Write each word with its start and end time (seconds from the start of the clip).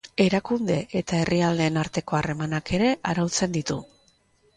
Erakunde 0.23 0.77
eta 1.01 1.19
herrialdeen 1.25 1.77
arteko 1.81 2.17
harremanak 2.21 2.73
ere 2.79 2.89
arautzen 3.11 3.55
ditu. 3.59 3.79